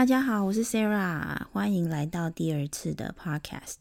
[0.00, 3.76] 大家好，我是 Sarah，欢迎来到第二次的 Podcast。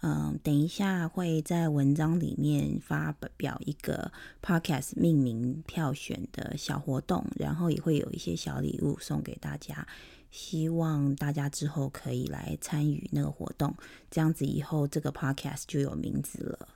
[0.00, 9.84] 嗯，等一下会在文章里面发表一个 Podcast 命名票选的小活动，然后也会有一些小礼物送给大家，
[10.30, 13.74] 希望大家之后可以来参与那个活动，
[14.08, 16.68] 这样子以后这个 Podcast 就有名字了。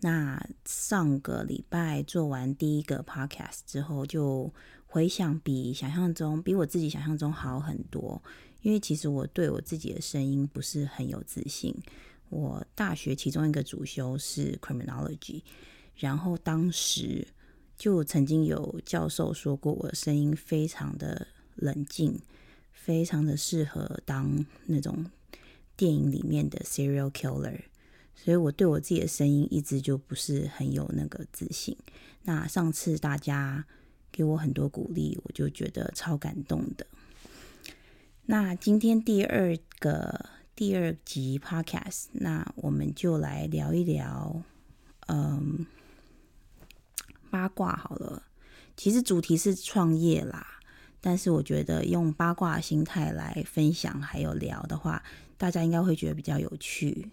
[0.00, 4.52] 那上个礼拜做完第一个 Podcast 之后，就
[4.94, 8.22] 回想比想象中，比我自己想象中好很多。
[8.62, 11.74] 因为其实我对我自己的声音不是很有自信。
[12.28, 15.42] 我大学其中一个主修是 Criminology，
[15.96, 17.26] 然后当时
[17.76, 21.26] 就曾经有教授说过，我的声音非常的
[21.56, 22.20] 冷静，
[22.72, 25.04] 非常的适合当那种
[25.76, 27.62] 电影里面的 serial killer。
[28.14, 31.76] 所以我对我自己的声音一直就不是很有那个自信。
[32.22, 33.66] 那上次大家
[34.14, 36.86] 给我很多鼓励，我就觉得超感动的。
[38.26, 44.40] 那今天第二个第二集 Podcast，那我们就来聊一聊，
[45.08, 45.66] 嗯，
[47.28, 48.22] 八卦好了。
[48.76, 50.46] 其实主题是创业啦，
[51.00, 55.02] 但是我觉得用八卦心态来分享还有聊的话，
[55.36, 57.10] 大家应该会觉得比较有趣。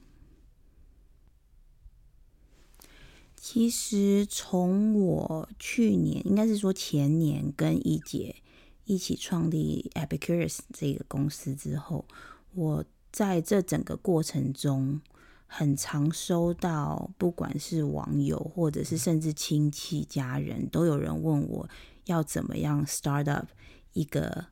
[3.54, 8.38] 其实从我去年，应该是说前年，跟一姐
[8.86, 12.06] 一起创立 Epicurious 这个公司之后，
[12.54, 15.02] 我在这整个过程中，
[15.48, 21.70] 很常收到，不管是网友或者是甚至亲戚家人，都有人问我
[22.06, 23.50] 要怎么样 start up
[23.92, 24.46] 一个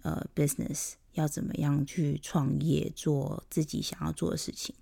[0.00, 4.74] 呃 business，要怎么样去创业，做自己想要做的事情。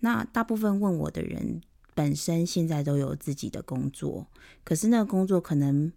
[0.00, 1.62] 那大部分问我的人，
[1.94, 4.26] 本身现在都有自己的工作，
[4.64, 5.92] 可是那个工作可能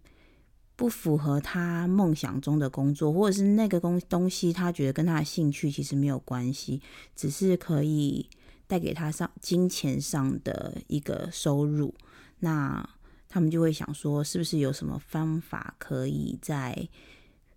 [0.76, 6.80] 不符合他梦想中的工作，或者是那个东东西他觉得跟他的兴趣其实没有关系，
[7.16, 8.30] 只是可以
[8.68, 11.92] 带给他上金钱上的一个收入。
[12.38, 12.88] 那
[13.28, 16.88] 他们就会想说，是不是有什么方法可以在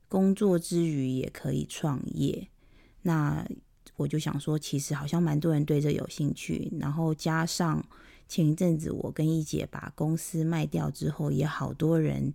[0.09, 2.47] 工作之余也可以创业？
[3.03, 3.47] 那
[3.97, 7.85] 我就想说，其实好像蛮多人对这有兴趣，然后加上。
[8.31, 12.33] 前一阵子，我跟一姐把公司卖掉之后，也好多人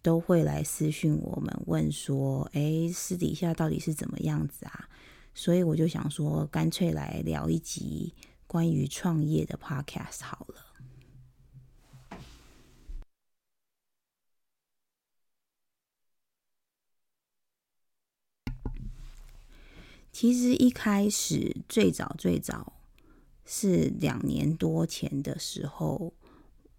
[0.00, 4.88] 都会来私讯我们，问说：“诶，私底下到底是怎么样子啊？”
[5.34, 8.14] 所以我就想说，干脆来聊一集
[8.46, 10.54] 关于创业的 podcast 好了。
[20.12, 22.74] 其实一开始，最早最早。
[23.54, 26.10] 是两年多前的时候，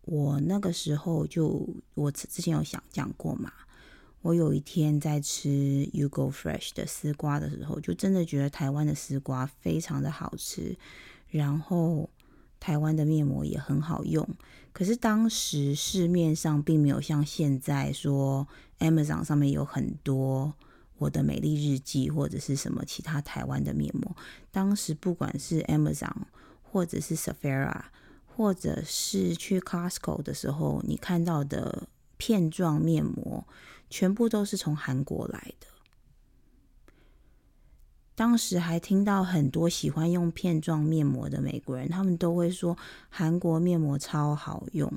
[0.06, 3.54] 我那个时候就我之前有想讲过嘛，
[4.24, 10.76] 我有一天在吃 Ugo Fresh 的丝瓜的时候，就真的觉得台湾的丝瓜非常的好吃，
[11.30, 12.10] 然后
[12.60, 14.28] 台湾的面膜也很好用。
[14.72, 18.48] 可是当时市面上并没有像现在说
[18.80, 20.52] Amazon 上面有很多
[20.98, 24.18] 我的美丽日记或者是什么其他台湾的面膜，
[24.50, 26.12] 当时不管是 Amazon。
[26.74, 27.84] 或者是 Sephora，
[28.26, 33.48] 或者是去 Costco 的时候，你看到的片状面膜，
[33.92, 35.68] 全部都是从韩国来的。
[38.16, 42.76] 当时还听到很多喜欢用片状面膜的美国人，他们都会说
[43.08, 44.92] 韩国面膜超好用。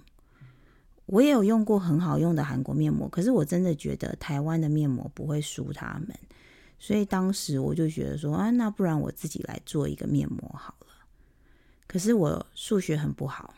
[1.05, 6.19] 我也有用过很好用的韩国面膜，可是我真的觉得台湾的面膜不会输他们，
[6.79, 10.87] 所以当时我就觉得说啊，那不然我自己来做一个面膜好了。
[11.89, 13.55] 可是我数学很不好，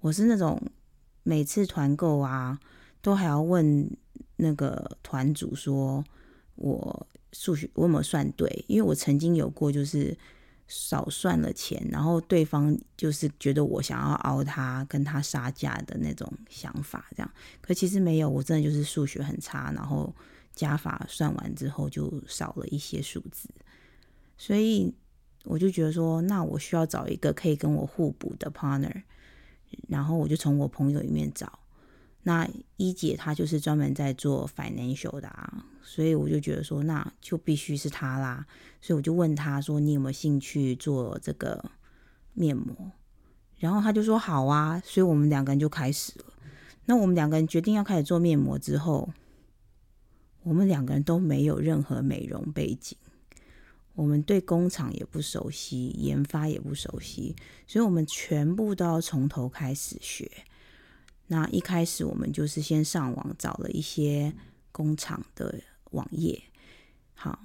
[0.00, 0.60] 我是那种
[1.22, 2.58] 每次团购啊，
[3.00, 3.88] 都还要问
[4.36, 6.04] 那个团主说，
[6.56, 8.64] 我数学我有没有算对？
[8.66, 10.16] 因为我曾经有过就是
[10.66, 17.30] 少算了钱，然后对方就是觉得我想要凹他，跟他杀价的那种想法，这样。
[17.60, 20.12] 可其实没有，我真的就是数学很差，然后
[20.54, 23.48] 加法算完之后就少了一些数字，
[24.36, 24.92] 所以。
[25.44, 29.02] 我就觉得说，那我需要找一个可以跟我互补的 partner，
[29.88, 31.58] 然后我就从我朋友里面找。
[32.22, 32.46] 那
[32.76, 38.46] 一姐她就是专门在做 financial 的啊，所以我就觉得说，那就必须是她啦。
[38.82, 41.70] 所以我就问她说，你有没有兴趣做这个
[42.34, 42.92] 面膜？
[43.56, 46.26] 然后她就说好啊，所以我们两个人就开始了。
[46.84, 49.08] 那我们两个人决定要开始做面膜之后，
[50.42, 52.98] 我们两个人都没有任何美容背景。
[54.00, 57.36] 我们对工厂也不熟悉，研发也不熟悉，
[57.66, 60.26] 所以我们全部都要从头开始学。
[61.26, 64.32] 那一开始我们就是先上网找了一些
[64.72, 65.60] 工厂的
[65.90, 66.42] 网页，
[67.12, 67.40] 好，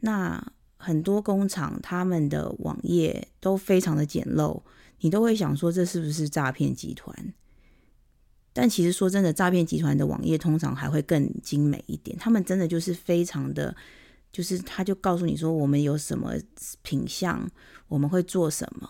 [0.00, 4.60] 那很多工厂他们的网页都非常的简陋，
[5.02, 7.32] 你都会想说这是不是诈骗集团？
[8.52, 12.18] 但其实说真的，诈骗集团的网页通常还会更精美一点。
[12.18, 13.76] 他们真的就是非常的，
[14.32, 16.32] 就是他就告诉你说我们有什么
[16.82, 17.46] 品相，
[17.86, 18.88] 我们会做什么，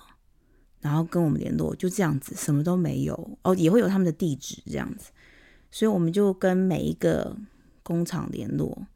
[0.81, 5.11] 然后跟我们联络，就这样子，什么都没有哦，也会有他们的地址这样子。
[5.71, 7.37] 所以我们就跟每一个
[7.83, 8.87] 工厂联络，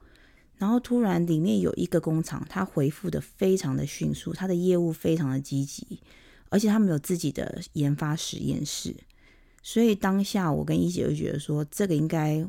[0.57, 6.01] 然后突然里面有一个工厂，他回复的非常的迅速，他的业务非常的积极，
[6.51, 8.95] 而且他们有自己的研发实验室。
[9.63, 12.47] 所以当下我跟一姐就觉得说，这个应该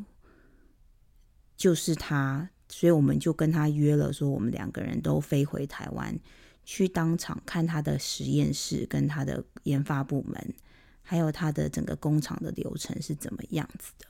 [1.55, 6.17] 就是他，所以我们就跟他约了，说我们两个人都飞回台湾，
[6.63, 10.53] 去当场看他的实验室跟他的研发部门，
[11.01, 14.05] 还有他的整个工厂的流程是怎么样子的。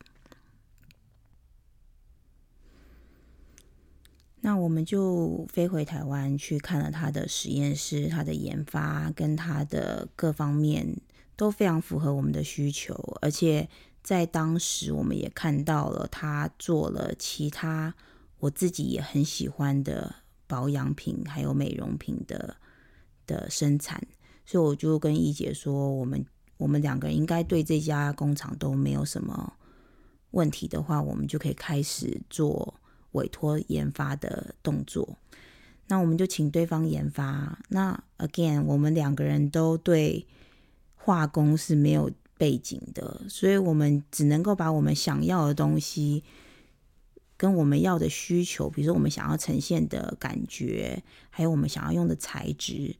[4.41, 10.97] 那我们就飞回台湾去看了他的实验室，他的研发跟他的各方面。
[11.37, 13.69] 都非常符合我们的需求，而且
[14.01, 17.93] 在当时我们也看到了他做了其他
[18.39, 20.15] 我自己也很喜欢的
[20.47, 22.55] 保养品，还有美容品的
[23.25, 24.01] 的生产，
[24.45, 26.25] 所以我就跟一姐说，我们
[26.57, 29.53] 我们两个人应该对这家工厂都没有什么
[30.31, 32.73] 问题的话，我们就可以开始做
[33.11, 35.17] 委托研发的动作。
[35.87, 37.59] 那我们就请对方研发。
[37.69, 40.27] 那 again，我们两个人都对。
[40.99, 46.21] 化工是没有背景的，所以我们只能够把我们想要的东西
[47.37, 52.95] 跟我们要的需求，比如说我们想要呈现的感觉，还有我们想要用的材质，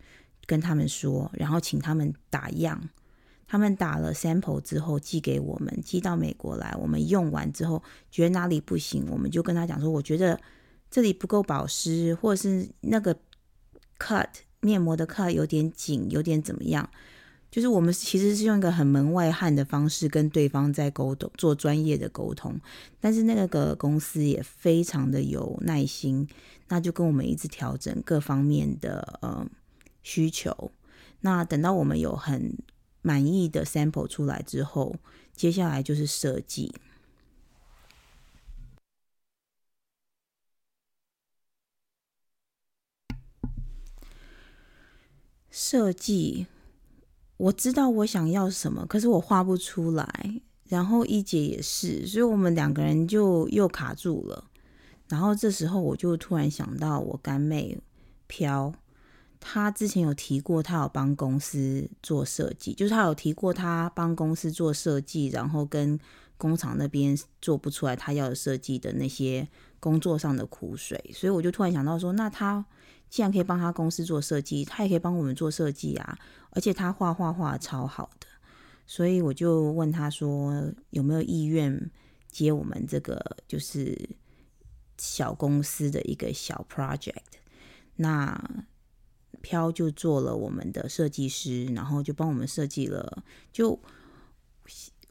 [0.46, 2.90] 跟他们说，然后请他们打样。
[3.50, 6.76] 他们打了 sample 之后寄给我们，寄到美国来。
[6.78, 7.82] 我们用完之后
[8.12, 10.38] 觉得哪里不行，我们就跟他讲说，我觉得
[10.92, 13.18] 这里不够保湿，或者是那个
[13.98, 14.28] cut
[14.60, 16.90] 面膜的 cut 有点紧，有点怎么样。
[17.50, 22.60] 就是我们其实是用一个很门外汉的方式跟对方在沟通，做专业的沟通。
[23.00, 26.28] 但是那个公司也非常的有耐心，
[26.68, 29.48] 那就跟我们一直调整各方面的呃
[30.04, 30.72] 需求。
[31.22, 32.58] 那等到我们有很
[33.02, 34.98] 满意的 sample 出来之后，
[35.36, 36.76] 接下来就是设计。
[45.50, 46.46] 设计。
[47.38, 50.42] 我知道我想要什么，可是我画不出来。
[50.68, 54.44] 然后一姐也是，所以我们两个人就又卡住了。
[55.08, 57.80] 然后这时候我就突然想到，我干妹
[58.28, 58.74] 飘，
[59.40, 65.98] 她之前有提过，她有帮公司做设计，就是她有提过，她帮公司做设计，然后跟
[66.38, 69.48] 工厂那边做不出来她要设计的那些
[69.80, 71.02] 工作上的苦水。
[71.14, 72.66] 所以我就突然想到说，那她。
[73.10, 76.18] 既然可以帮他公司做设计，他也可以帮我们做设计啊！
[76.52, 78.28] 而且他画画画超好的，
[78.86, 81.90] 所以我就问他说有没有意愿
[82.30, 83.98] 接我们这个就是
[84.98, 87.16] 小公司的一个小 project。
[87.96, 88.66] 那
[89.42, 93.24] 飘就做了我们的设计师，然后就帮我们设计了。
[93.52, 93.80] 就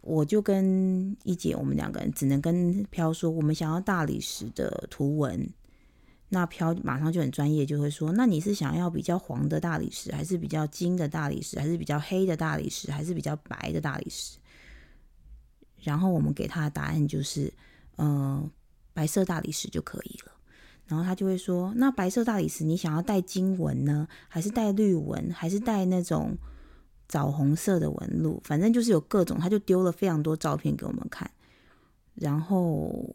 [0.02, 5.48] 我就跟一姐，我们两个人只能跟飘说，我们想要大理石的图文。
[6.28, 14.38] 那飘马上就很专业，就会说：“那你是想要比较黄的大理石，还是比较金的大理石，还是比较黑的大理石，还是比较白的大理石？”
[15.82, 17.52] 然后我们给他的答案就是
[17.98, 18.50] ：“嗯、呃，
[18.92, 20.32] 白色大理石就可以了。”
[20.86, 26.36] 然后他就会说：“那白色大理石你想要带金纹呢，还是带绿纹，还是带那种
[27.06, 28.42] 枣红色的纹路？
[28.44, 31.30] 反正就是有各种。”他就丢了非常多照片给我们看，
[32.16, 33.14] 然后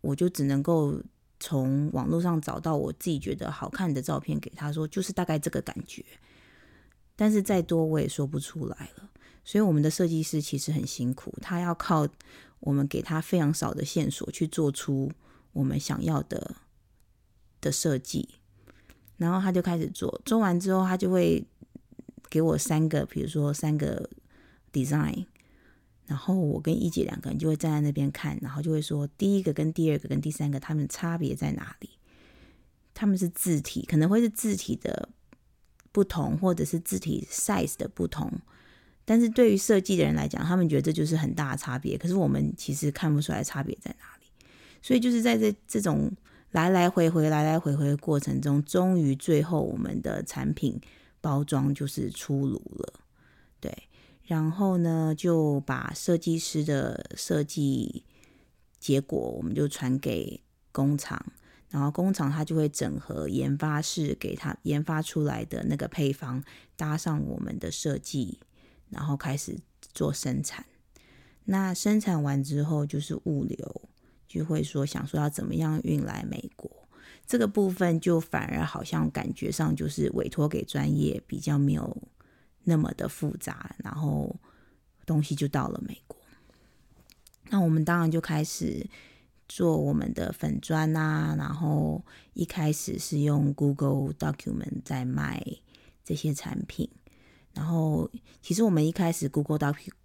[0.00, 0.98] 我就只能够。
[1.40, 6.04] 从网络上找到我自己觉得好看的照片给他说，就是大概这个感觉，
[7.14, 9.10] 但是再多我也说不出来了。
[9.44, 12.06] 所以我们的设计师其实很辛苦，他要靠
[12.60, 15.10] 我们给他非常少的线索去做出
[15.52, 16.56] 我们想要的
[17.60, 18.28] 的设计，
[19.16, 21.46] 然后他就开始做，做完之后他就会
[22.28, 24.10] 给我三个，比如说三个
[24.72, 25.26] design。
[26.08, 31.90] 然后我跟一姐两个人就会站在那边看，然后就会说第一个跟第二个跟第三个，他们差别在哪里？
[32.94, 35.10] 他们是字体，可能会是字体的
[35.92, 38.32] 不同，或者是字体 size 的不同。
[39.04, 41.98] 但是对于设计的人来讲，他们觉得这就是很大的差别。
[41.98, 44.26] 可是我们其实看不出来差别在哪里。
[44.80, 46.10] 所以就是在这这种
[46.52, 50.80] 来来回回、来来回回的过程中，终于最后我们的产品
[51.20, 52.94] 包装就是出炉了。
[53.60, 53.87] 对。
[54.28, 58.04] 然后呢，就把设计师的设计
[58.78, 61.32] 结果，我们就传给工厂。
[61.70, 66.44] 然后工厂它就会整合研发室给它研发出来的那个配方，
[66.76, 68.38] 搭上我们的设计，
[68.90, 69.58] 然后开始
[69.94, 70.66] 做生产。
[71.44, 73.88] 那生产完之后就是物流，
[74.26, 76.70] 就会说想说要怎么样运来美国，
[77.26, 81.96] 这个部分就反而好像感觉上就是委托给专业，比较没有
[82.64, 84.34] 那么的复杂，然后
[85.06, 86.18] 东西就到了美国。
[87.50, 88.86] 那我们当然就开始
[89.48, 95.42] 做我们的粉砖啊，然后一开始是用 Google Document 在卖
[96.04, 96.86] 这些产品，
[97.54, 98.10] 然后
[98.42, 99.58] 其实我们一开始 Google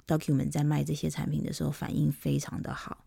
[0.08, 3.04] Document 在卖这些产品的时候反应非常的好，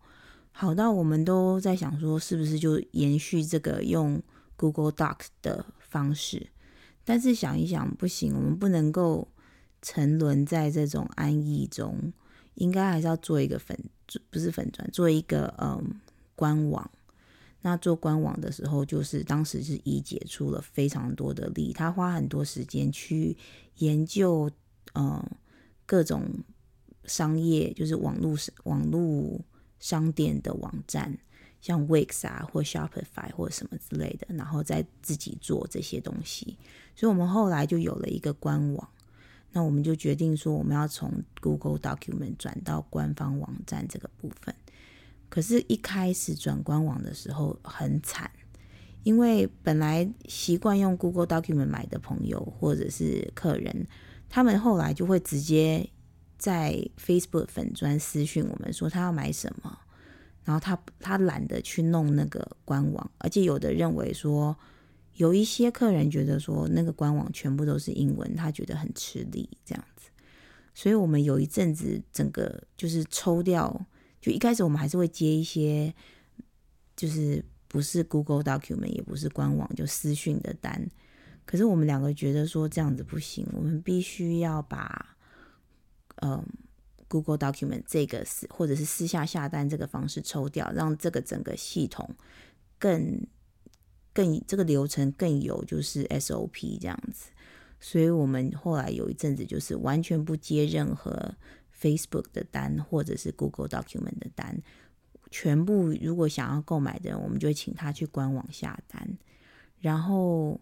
[0.51, 4.21] 好到我们都在想说是不是就延续这个用
[4.55, 6.47] Google Doc 的方式，
[7.03, 9.27] 但是想一想不行，我们不能够
[9.87, 12.11] 沉沦在这种安逸中，
[12.55, 13.77] 应该还是要做一个粉。
[14.29, 16.01] 不是粉砖，做一个嗯
[16.35, 16.91] 官网。
[17.61, 23.37] 那做官网的时候，就是当时是一姐出了非常多的力，他花很多时间去
[23.77, 24.51] 研究
[24.93, 25.23] 嗯
[25.85, 26.23] 各种
[27.05, 29.39] 商业，就是网络网络
[29.79, 31.17] 商店的网站，
[31.61, 36.57] 像 Wix 啊或 Shopify 或什么之类的，然后再自己做这些东西。
[36.93, 38.89] 所以我们后来就有了一个官网。
[39.51, 41.11] 那我们就决定说，我们要从
[41.41, 44.53] Google Document 转到官方网站这个部分。
[45.29, 48.29] 可是，一开始转官网的时候很惨，
[49.03, 53.87] 因为本来习惯用 Google Document 买的朋友或者是客人，
[54.29, 55.89] 他们后来就会直接
[56.37, 59.79] 在 Facebook 粉专私讯我们说他要买什么，
[60.43, 64.55] 然后他他懒得去弄那个官网，而且有的认为说。
[65.17, 70.09] 有一些客人觉得说那个官网全部都是英文，他觉得很吃力这样子，
[70.75, 73.87] 所以我们有一阵子整个就是抽掉，
[74.21, 75.91] 就一开始我们还是会接一些，
[76.95, 80.87] 就是不是 Google Document 也不是官网就私讯的单，
[81.45, 85.17] 可是我们两个觉得说这样子不行，我们必须要把
[86.17, 86.45] 嗯
[87.07, 92.07] Google Document 这个私或者是私下下单这个方式抽掉，让这个整个系统
[92.77, 93.25] 更。
[94.17, 97.29] 更这个流程更有就是 SOP 这样子，
[97.79, 101.35] 所以我们后来有一阵子就是完全不接任何
[101.79, 104.59] Facebook 的单或者是 Google Document 的单，
[105.29, 109.07] 全部如果想要购买的人，我们就会请他去官网下单。
[109.79, 110.59] 然后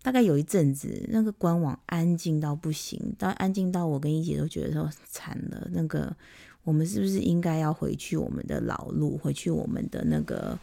[0.00, 6.16] 大概有一阵子，那个官网安静到不行，到安静到我跟一姐都觉得说惨了，那个
[6.64, 10.58] 我们是不是应该要回去我们的老路，回去我们的那个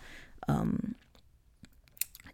[0.48, 0.76] 嗯。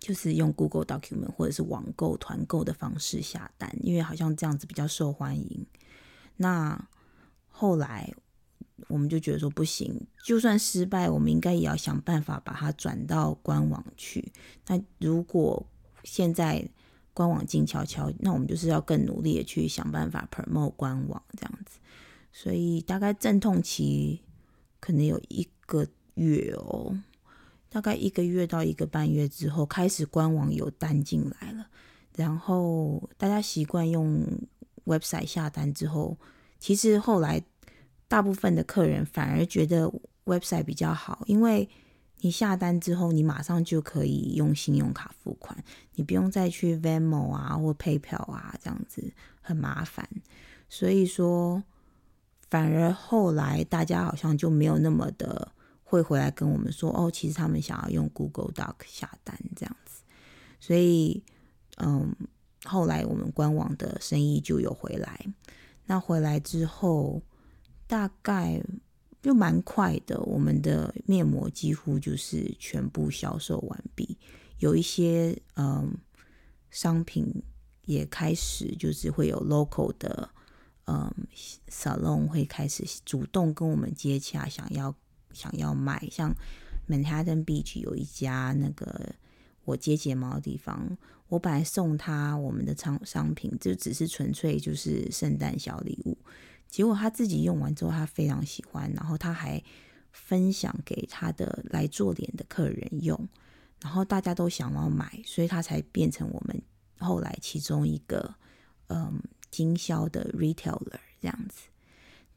[0.09, 5.67] 就是用 Google Document 或者是网购团购的方式下单，因为好像这样子比较受欢迎。
[6.37, 6.83] 那
[7.47, 8.11] 后来
[8.87, 14.31] 我们就觉得说不行，就算失败，我们应该也要想办法把它转到官网去。
[14.65, 15.63] 那如果
[16.03, 16.67] 现在
[17.13, 21.77] 官网静悄悄，那我们就是要更努力的去想办法 promote 官网这样子。
[22.31, 24.23] 所以大概阵痛期
[24.79, 25.85] 可能有一个
[26.15, 26.97] 月哦。
[27.69, 31.67] 大概一个月到一个半月之后，开始官网有单进来了，
[32.15, 34.25] 然后大家习惯用
[34.85, 36.17] website 下单之后，
[36.59, 37.39] 其实后来
[38.07, 39.91] 大部分的客人反而觉得
[40.25, 41.69] website 比较好，因为
[42.21, 45.55] 你下单之后，你马上就可以用信用卡付款，
[45.93, 50.09] 你不用再去 Venmo 啊或 PayPal 啊这样子很麻烦，
[50.67, 51.61] 所以说
[52.49, 55.51] 反而后来大家好像就没有那么的。
[55.89, 60.03] 会回来跟我们说哦，其实他们想要用 Google Doc 下单这样子，
[60.59, 61.23] 所以
[61.77, 62.15] 嗯，
[62.63, 65.25] 后来我们官网的生意就有回来。
[65.87, 67.23] 那回来之后，
[67.87, 68.61] 大概
[69.19, 74.15] 就蛮快的，我们的面膜几乎就是全部销售完毕。
[74.59, 75.97] 有一些嗯
[76.69, 77.41] 商品
[77.85, 80.29] 也开始就是会有 local 的
[80.85, 81.11] 嗯
[81.67, 84.95] salon 会开始主动跟我们接洽，想要。
[85.33, 86.33] 想要卖，像
[86.87, 89.13] Manhattan Beach 有一家那个
[89.65, 96.17] 我接睫毛的地方，我本来送他我们的商商品，就只是纯粹就是圣诞小礼物，
[96.67, 99.61] 结果他自己用完之后，他非常喜欢，然后他还
[100.11, 103.29] 分享给他的来做脸的客人用，
[103.81, 106.61] 然后大家都想要买，所以他才变成我们
[106.97, 108.33] 后来其中一个
[108.87, 109.21] 嗯
[109.51, 111.69] 经销的 retailer 这样子。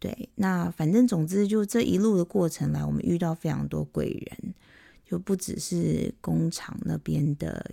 [0.02, 4.52] 对，那反正总之就这一路的过程来，我们遇到非常多贵人，
[5.06, 7.71] 就不只是工厂那边的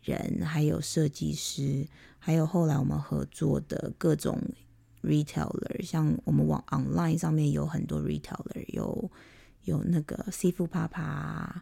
[0.00, 1.86] 人，还有设计师，
[2.18, 4.40] 还有后来我们合作的各种
[5.02, 9.10] retailer，像我们网 online 上面有很多 retailer，有
[9.64, 11.60] 有那个 Seafood Papa，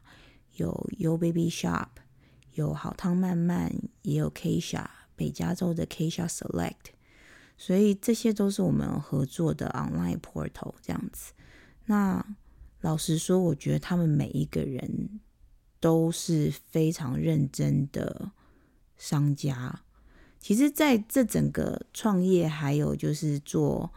[0.54, 1.88] 有 Yo Baby Shop，
[2.54, 6.92] 有好汤曼曼，也有 KESHA 北加州的 KESHA Select，
[7.62, 11.34] 所以这些都是我们合作的 online portal 这样子。
[11.84, 12.24] 那
[12.80, 15.20] 老实说，我觉得他们每一个人
[15.78, 18.32] 都是非常认真的
[18.96, 19.82] 商家。
[20.38, 23.92] 其实，在这整个创业，还有就是做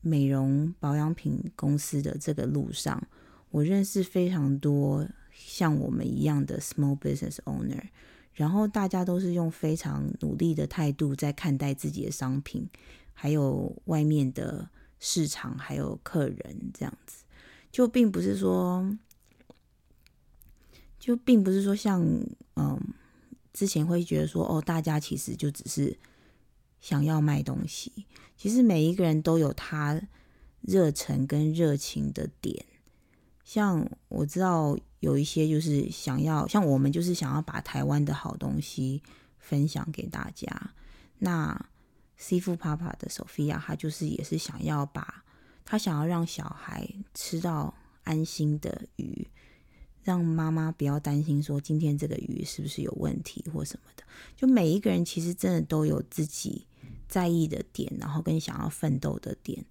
[0.00, 3.02] 美容保养品公司的这个路上，
[3.50, 7.82] 我认识非常多像我们一样的 small business owner，
[8.40, 12.66] 然后大家都是用非常努力的态度在看待自己的商品，
[13.12, 17.24] 还有外面的市场，还有客人这样子，
[17.70, 18.96] 就并不是说，
[20.98, 22.02] 就并不是说像
[22.56, 22.80] 嗯。
[23.52, 25.98] 之前会觉得说，哦，大家其实就只是
[26.80, 28.06] 想要卖东西。
[28.36, 30.00] 其实每一个人都有他
[30.60, 32.64] 热忱跟热情的点。
[33.44, 39.02] 像我知道有一些就是想要，像我们就是想要把台湾的好东西
[39.38, 40.48] 分享给大家。
[41.18, 41.66] 那
[42.18, 45.24] Seafood Papa 的 Sophia，她就是也是想要把，
[45.64, 49.26] 她想要让小孩吃到安心的鱼。
[50.02, 54.02] 让妈妈不要担心，说今天这个鱼是不是有问题或什么的。
[54.34, 56.66] 就每一个人其实真的都有自己
[57.06, 59.62] 在意的点，然后跟想要奋斗的点。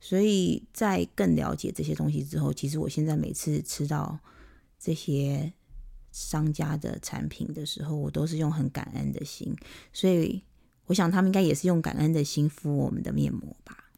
[0.00, 4.18] 所以在更了解这些东西之后，其实我现在每次吃到
[4.80, 5.52] 这些
[6.10, 9.54] 商家的产品的时候，我都是用很感恩的心。
[9.92, 10.42] 所以
[10.86, 13.90] 我想他们应该也是用感恩的心敷我们的面膜吧。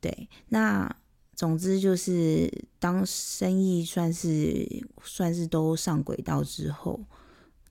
[0.00, 0.96] 对，那。
[1.38, 7.04] 总之就是，当生意算是算是都上轨道之后，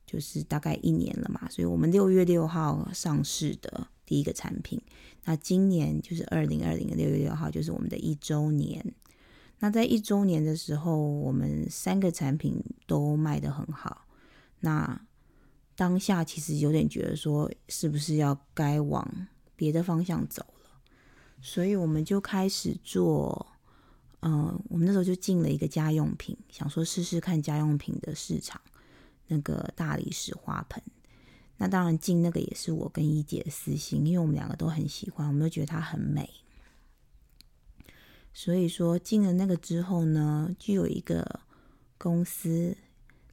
[0.06, 1.50] 就是大概一年了嘛。
[1.50, 4.82] 所以我们六月六号上市的第一个产品，
[5.26, 8.96] 那今年就是二零二零的六月六号，就是我们的一周年。
[9.60, 14.06] 那在一周年的时候，我们三个产品都卖得很好。
[14.60, 15.02] 那
[15.76, 20.70] 当下其实有点觉得说，是不是要该往别的方向走了？
[21.42, 23.48] 所以我们就开始做。
[24.22, 28.60] 嗯，我们那时候就进了一个家用品，想说试试看家用品的市场，
[29.28, 30.82] 那个大理石花盆。
[31.58, 36.28] 那当然进那个也是我跟一姐的私心，因为我们两个都很喜欢，我们都觉得它很美。
[38.40, 41.40] 所以说进了那个之后呢，就有一个
[41.98, 42.78] 公司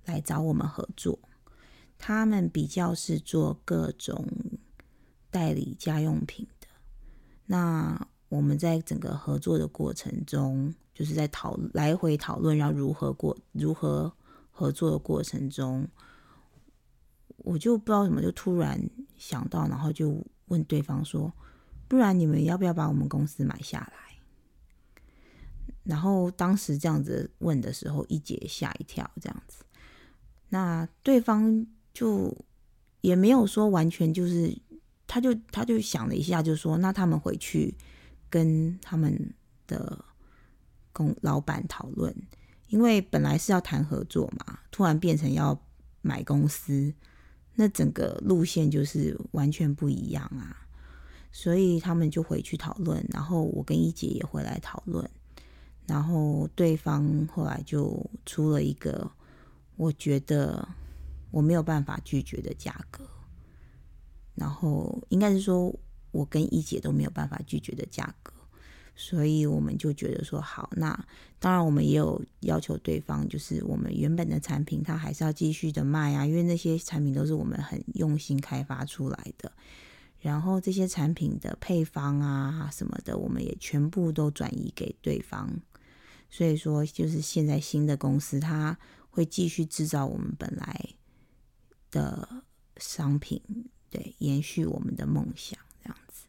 [0.07, 1.19] 来找我们合作，
[1.99, 4.27] 他们比较是做各种
[5.31, 6.67] 代理家用品的。
[7.45, 14.11] 那我们在整个合作的过程中，就是在讨来回讨论要如何过如何
[14.51, 15.87] 合作的过程中，
[17.37, 18.81] 我就不知道怎么就突然
[19.19, 21.31] 想到，然后就问对方说
[21.89, 23.99] ：“不然你们要不要把我们公司买下来？”
[25.85, 29.65] 然后当时这样子问的时候，一姐吓一跳，这样子。
[30.49, 32.37] 那对方就
[33.01, 34.57] 也没有说完全就是，
[35.07, 37.75] 他就他就想了一下，就说：“那他们回去。”
[38.31, 39.33] 跟他们
[39.65, 40.05] 的
[40.93, 42.13] 公老板讨论，
[42.67, 45.57] 因为本来是要谈合作嘛，突然变成要
[46.03, 46.93] 买公司，
[47.55, 50.67] 那整个路线就是完全不一样啊。
[51.31, 55.09] 所以他们就回去讨论，然后我跟一姐也回来讨论，
[55.87, 59.11] 然后对方后来就出了一个
[59.77, 60.69] 我觉得
[61.31, 63.05] 我没有办法拒绝的价格，
[64.35, 65.75] 然后应该是说。
[66.15, 68.33] 我跟一姐都没有办法拒绝的价格，
[68.95, 70.97] 所以我们就觉得说好，那
[71.41, 79.51] 当然我们也有要求对方，就是我们原本的产品，它还是要继续的卖啊，因为那些产品都是我们很用心开发出来的，
[80.21, 85.51] 然后这些产品的配方啊什么的，我们也全部都转移给对方，
[86.35, 88.77] 所以说就是现在新的公司，它
[89.09, 90.97] 会继续制造我们本来
[91.93, 92.43] 的
[92.79, 93.41] 商品，
[93.89, 96.27] 对，延续我们的梦想这样子。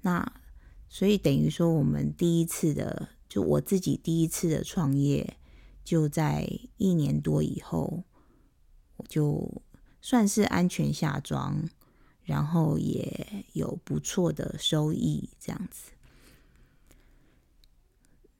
[0.00, 0.40] 那
[0.88, 5.36] 所以等于说，我们第一次的，就我自己第一次的创业，
[5.84, 8.04] 就在一年多以后，
[8.96, 9.62] 我就
[10.00, 11.68] 算是安全下庄，
[12.22, 15.91] 然后也有不错的收益，这样子。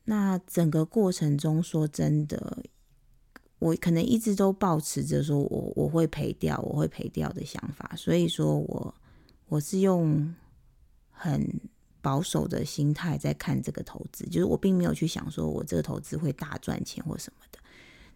[0.05, 2.65] 那整个过程中，说真的，
[3.59, 8.95] 我可能一直都抱持着说我我会赔掉，我会赔掉的想法，所以说我
[9.49, 10.35] 我是用。
[11.25, 11.61] 很
[12.01, 17.61] 保守的心态在看这个投资，就是我并没有去想说我这个投资会大赚钱或什么的。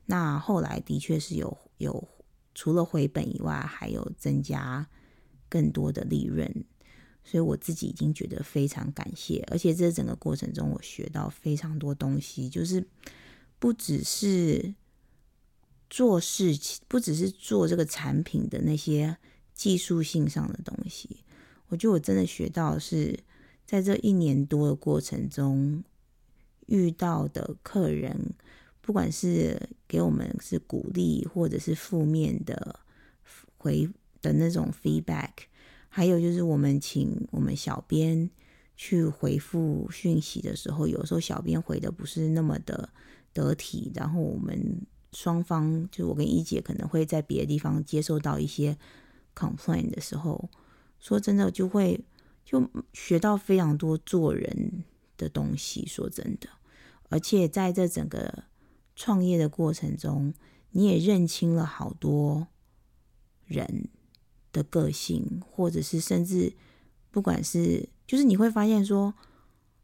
[0.06, 2.08] 那后来的确是有有
[2.52, 4.84] 除了回本以外，还有增加
[5.48, 6.52] 更多的利润，
[7.28, 9.44] 所以我自己已经觉得非常感谢。
[9.50, 12.86] 而且这整个过程中，我学到非常多东西，就是
[13.58, 14.76] 不只是
[15.90, 19.16] 做事情，不只是做这个产品的那些
[19.52, 21.24] 技术性上的东西。
[21.66, 23.18] 我觉得我真的学到是，
[23.66, 25.82] 在这一年多的过程中
[26.66, 28.34] 遇到的客人，
[28.80, 32.78] 不管是给我们是鼓励，或者是负面的
[33.58, 33.88] 回
[34.22, 35.32] 的那种 feedback，
[35.96, 38.28] 还有就是我们请我们小编
[38.76, 42.90] 去回复讯息的时候，有时候小编回的不是那么的
[43.32, 48.76] 得体，然后我们双方就我跟一姐可能会在别的地方接受到一些
[49.34, 50.50] complain 的时候。
[51.00, 52.04] 说真的，就会
[52.44, 54.84] 就学到非常多做人
[55.16, 55.86] 的东西。
[55.86, 56.46] 说真的，
[57.08, 58.44] 而且在这整个
[58.94, 60.34] 创业的过程中，
[60.72, 62.48] 你也认清了好多
[63.46, 63.88] 人
[64.56, 66.50] 的个性，或者是甚至
[67.10, 69.12] 不管是就是你会发现说，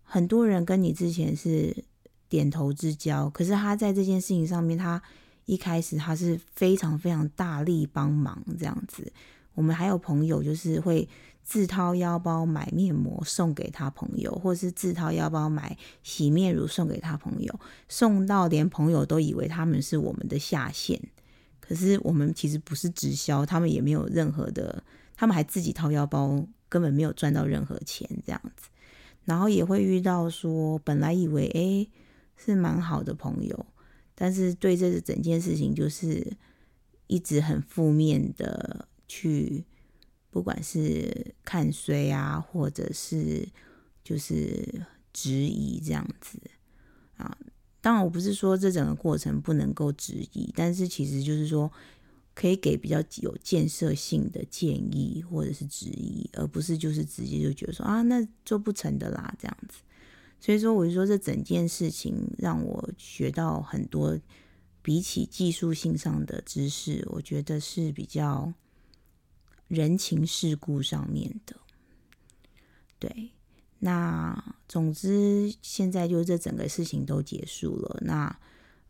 [0.02, 1.84] 很多人跟你之前是
[2.28, 5.02] 点头之交，可是他在这件事情上面，他
[5.44, 9.12] 一开始他是非常非常大力帮忙这样子。
[9.54, 11.06] 我们还有朋友，就是会
[11.44, 20.98] 自掏腰包买面膜送给他朋友，或者是自掏腰包买洗面乳送给他朋友，送到连朋友都以为他们是我们的下线。
[21.62, 24.84] 可是我们其实不是直销，他们也没有任何的，
[25.16, 28.68] 他们还自己掏腰包，根本没有赚到任何钱这样子。
[29.24, 31.88] 然后也会遇到说，本来以为诶
[32.36, 33.66] 是蛮好的朋友，
[34.14, 36.36] 但是对这整件事情就是
[37.06, 38.88] 一直很负面的。
[39.14, 39.66] 去，
[40.30, 43.46] 不管是看衰啊，或者是
[44.02, 46.40] 就是质疑这样子
[47.18, 47.36] 啊。
[47.82, 51.70] 当然，我不是说这整个过程不能够质疑，但是其实就是说
[52.34, 59.80] 可以给比较有建设性的建议或者是质疑，而不是就是直接就觉得说啊，那做不成的啦这样子。
[60.40, 64.18] 所以说，我就说这整件事情让我学到很多，
[64.80, 68.54] 比起技术性上的知识，我觉得是比较。
[69.68, 71.56] 人情世故上面的，
[72.98, 73.30] 对，
[73.84, 78.38] 那总之现在就是这整个事情都结束了，那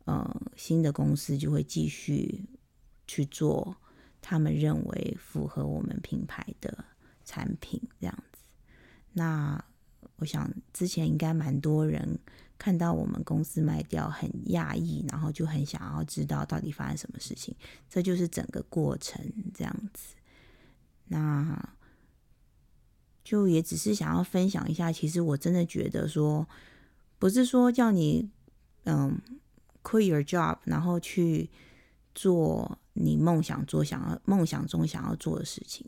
[0.04, 2.44] 呃新的公司就会继续
[3.06, 3.74] 去做
[4.20, 6.84] 他们认为符合我们品牌的
[7.24, 8.42] 产品这样子。
[9.14, 9.64] 那
[10.16, 12.18] 我想之前应该蛮多人
[12.58, 17.56] 看到我们公司卖掉很讶异，然后就很想要知道到底发生什么事情，
[17.88, 19.24] 这就是整个过程
[19.54, 20.14] 这样子。
[21.06, 21.74] 那
[23.24, 26.46] 就也只是想要分享一下，其实我真的觉得说，
[27.18, 28.30] 不是说叫你
[28.84, 29.20] 嗯
[29.82, 31.50] quit your job，然后去
[32.14, 35.86] 做你梦想做想要梦想中想要做的事情。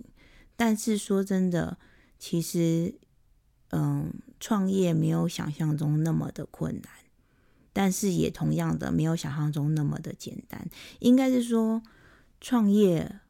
[0.56, 1.78] 但是说真的，
[2.18, 2.94] 其实
[3.70, 6.90] 嗯创业没有想象中那么的困难，
[7.72, 10.68] 但是也同样的没有想象中那么的简单。
[11.00, 11.82] 应该是说
[12.40, 13.20] 创业。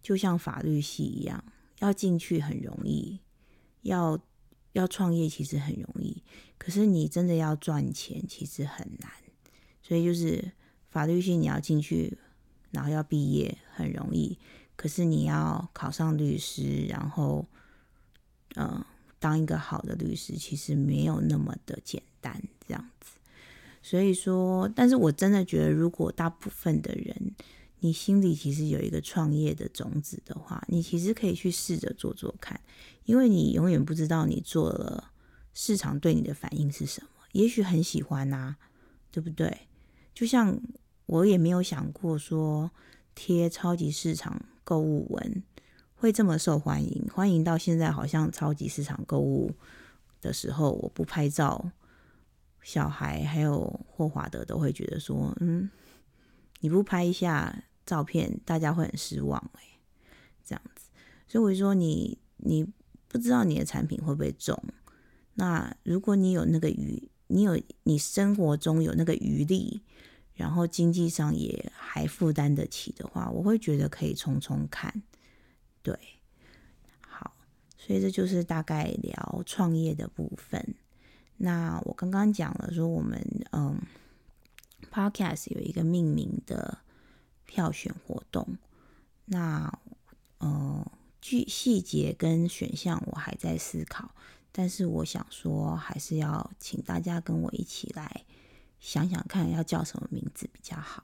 [0.00, 1.44] 就像法律系一样，
[1.80, 3.20] 要进去很容易，
[3.82, 4.18] 要
[4.72, 6.22] 要创业其实很容易，
[6.58, 9.10] 可是你真的要赚钱其实很难。
[9.82, 10.52] 所以就是
[10.90, 12.18] 法律系你要进去，
[12.70, 14.38] 然后要毕业很容易，
[14.76, 17.46] 可是你要考上律师，然后
[18.56, 18.84] 嗯
[19.18, 23.18] 当一个好的律师，其实没有那么的简单这样子。
[23.82, 27.34] 所以说，但是我真的觉得，如果大部分的人。
[27.80, 32.60] 你心里其实有一个创业的种子的话，你其实可以去试着做做看，
[33.04, 35.12] 因为你永远不知道你做了
[35.54, 37.10] 市场对你的反应是什么。
[37.32, 38.56] 也许很喜欢啊，
[39.12, 39.68] 对不对？
[40.12, 40.60] 就像
[41.06, 42.70] 我也没有想过说
[43.14, 45.42] 贴超级市场购物文
[45.94, 49.54] 会这么受欢迎，欢迎到现在好像超级市场购物
[50.20, 51.70] 的时候，我不拍照，
[52.60, 55.70] 小孩还有霍华德都会觉得说，嗯，
[56.58, 57.62] 你不拍一下。
[57.88, 59.62] 照片大家会很失望哎，
[60.44, 60.90] 这样子，
[61.26, 62.70] 所以我就说你你
[63.08, 64.62] 不知道你的产品会不会中。
[65.32, 69.80] 那如果你有那个余，你有你生活中有那个余力，
[70.34, 75.02] 然后经济上也还负担得起的话，我会觉得可以冲冲看。
[75.82, 75.98] 对，
[77.00, 77.32] 好，
[77.78, 80.74] 所以这就是大概聊创业的部分。
[81.38, 83.18] 那我刚刚讲了说我们
[83.52, 83.80] 嗯
[84.92, 86.80] ，Podcast 有一个命名的。
[87.48, 88.46] 票选活动，
[89.24, 89.72] 那
[90.36, 94.12] 呃，具细节跟选项我还在思考，
[94.52, 98.24] 但是我想说，还是要请大家跟我一起来
[98.78, 101.02] 想想看，要叫什么名字比较好。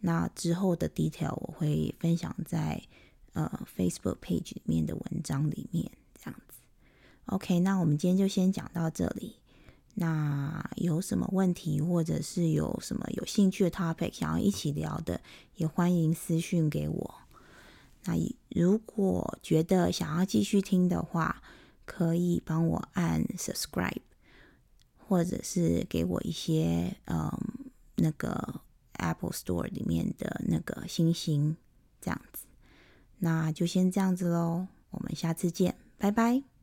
[0.00, 2.82] 那之后的 detail 我会分享在
[3.32, 5.90] 呃 Facebook page 里面的文章里面，
[6.22, 6.58] 这样子。
[7.26, 9.36] OK，那我们今天就先讲到这里。
[9.94, 15.20] 那有什么问题，或者是有什么有兴趣的 topic 想要一起聊的，
[15.56, 17.14] 也欢迎私讯给我。
[18.04, 18.14] 那
[18.48, 21.42] 如果觉得想要继续听的话，
[21.84, 24.00] 可以帮我按 subscribe，
[24.96, 27.30] 或者是给我一些嗯
[27.96, 28.60] 那个
[28.94, 31.56] Apple Store 里面的那个星星，
[32.00, 32.46] 这样子。
[33.18, 36.59] 那就先这样子喽，我们下次见，拜拜。